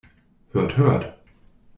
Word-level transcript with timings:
Hört, 0.51 0.77
hört! 0.77 1.15